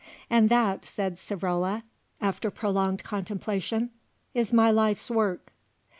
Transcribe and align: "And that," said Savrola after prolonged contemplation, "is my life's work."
"And 0.31 0.49
that," 0.49 0.83
said 0.83 1.17
Savrola 1.19 1.83
after 2.19 2.49
prolonged 2.49 3.03
contemplation, 3.03 3.91
"is 4.33 4.51
my 4.51 4.71
life's 4.71 5.11
work." 5.11 5.53